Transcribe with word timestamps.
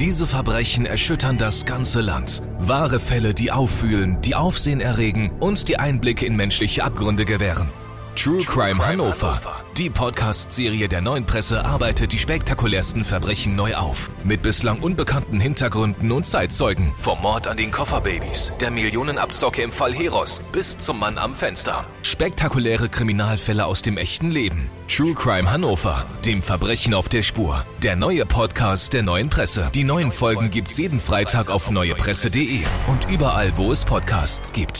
Diese 0.00 0.28
Verbrechen 0.28 0.86
erschüttern 0.86 1.38
das 1.38 1.64
ganze 1.64 2.00
Land. 2.00 2.40
Wahre 2.60 3.00
Fälle, 3.00 3.34
die 3.34 3.50
auffühlen, 3.50 4.20
die 4.20 4.36
Aufsehen 4.36 4.80
erregen 4.80 5.32
und 5.40 5.68
die 5.68 5.80
Einblicke 5.80 6.24
in 6.24 6.36
menschliche 6.36 6.84
Abgründe 6.84 7.24
gewähren. 7.24 7.68
True 8.18 8.42
Crime 8.42 8.84
Hannover. 8.84 9.40
Die 9.76 9.88
Podcast-Serie 9.88 10.88
der 10.88 11.00
neuen 11.00 11.24
Presse 11.24 11.64
arbeitet 11.64 12.10
die 12.10 12.18
spektakulärsten 12.18 13.04
Verbrechen 13.04 13.54
neu 13.54 13.76
auf. 13.76 14.10
Mit 14.24 14.42
bislang 14.42 14.80
unbekannten 14.80 15.38
Hintergründen 15.38 16.10
und 16.10 16.26
Zeitzeugen. 16.26 16.92
Vom 16.96 17.22
Mord 17.22 17.46
an 17.46 17.56
den 17.56 17.70
Kofferbabys, 17.70 18.50
der 18.60 18.72
Millionenabzocke 18.72 19.62
im 19.62 19.70
Fall 19.70 19.94
Heros 19.94 20.42
bis 20.50 20.76
zum 20.76 20.98
Mann 20.98 21.16
am 21.16 21.36
Fenster. 21.36 21.84
Spektakuläre 22.02 22.88
Kriminalfälle 22.88 23.66
aus 23.66 23.82
dem 23.82 23.96
echten 23.96 24.32
Leben. 24.32 24.68
True 24.88 25.14
Crime 25.14 25.48
Hannover. 25.48 26.04
Dem 26.24 26.42
Verbrechen 26.42 26.94
auf 26.94 27.08
der 27.08 27.22
Spur. 27.22 27.64
Der 27.84 27.94
neue 27.94 28.26
Podcast 28.26 28.94
der 28.94 29.04
neuen 29.04 29.30
Presse. 29.30 29.70
Die 29.76 29.84
neuen 29.84 30.10
Folgen 30.10 30.50
gibt's 30.50 30.76
jeden 30.76 30.98
Freitag 30.98 31.50
auf 31.50 31.70
neuepresse.de 31.70 32.62
und 32.88 33.08
überall, 33.12 33.56
wo 33.56 33.70
es 33.70 33.84
Podcasts 33.84 34.52
gibt. 34.52 34.76